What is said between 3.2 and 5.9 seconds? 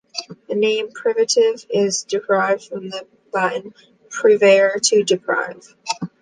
Latin "privare" "to deprive".